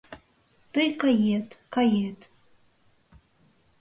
Тый 0.73 0.89
кает, 1.01 1.49
кает... 1.73 2.19